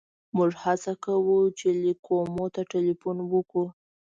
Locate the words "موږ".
0.35-0.51